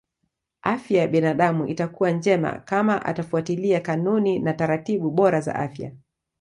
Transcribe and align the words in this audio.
Afya 0.61 0.99
ya 1.01 1.07
binadamu 1.07 1.67
itakuwa 1.67 2.11
njema 2.11 2.51
kama 2.59 3.05
atafuatilia 3.05 3.81
kanuni 3.81 4.39
na 4.39 4.53
taratibu 4.53 5.11
bora 5.11 5.41
za 5.41 5.55
afya 5.55 5.91